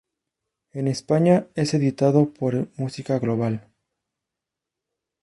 [0.71, 3.67] En España es editado por Música Global.